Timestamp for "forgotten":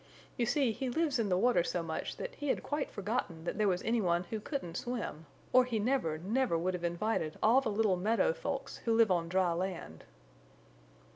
2.89-3.43